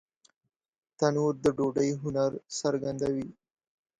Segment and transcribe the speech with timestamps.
[0.97, 3.27] تنور د ډوډۍ هنر څرګندوي